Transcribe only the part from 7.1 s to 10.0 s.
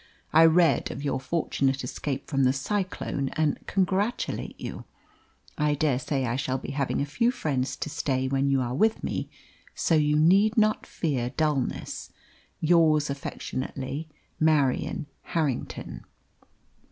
friends to stay when you are with me, so